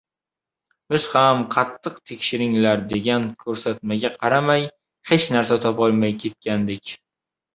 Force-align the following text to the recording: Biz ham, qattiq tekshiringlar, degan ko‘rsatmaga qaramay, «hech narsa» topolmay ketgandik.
Biz 0.93 1.03
ham, 1.17 1.41
qattiq 1.55 1.99
tekshiringlar, 2.11 2.81
degan 2.95 3.27
ko‘rsatmaga 3.45 4.11
qaramay, 4.15 4.65
«hech 5.11 5.27
narsa» 5.37 5.59
topolmay 5.67 6.17
ketgandik. 6.25 6.95